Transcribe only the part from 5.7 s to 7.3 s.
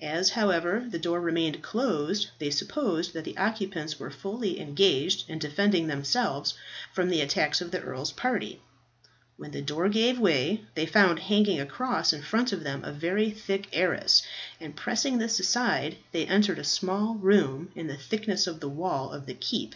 themselves from the